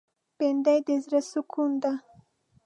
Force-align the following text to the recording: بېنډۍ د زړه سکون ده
بېنډۍ 0.37 0.77
د 0.87 0.89
زړه 1.03 1.19
سکون 1.31 1.71
ده 1.83 1.93